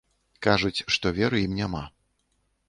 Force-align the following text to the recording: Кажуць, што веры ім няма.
Кажуць, 0.45 0.85
што 0.95 1.11
веры 1.19 1.43
ім 1.45 1.53
няма. 1.61 1.83